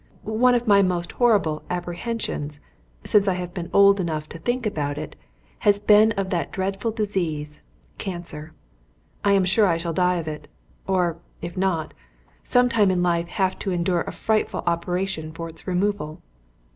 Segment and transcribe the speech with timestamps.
[0.23, 2.59] One of my most horrible apprehensions,
[3.05, 5.15] since I have been old enough to think about it,
[5.59, 7.61] has been of that dreadful disease,
[7.99, 8.51] cancer.
[9.23, 10.47] I am sure I shall die of it,
[10.87, 11.93] or, if not,
[12.41, 16.23] some time in life have to endure a frightful operation for its removal.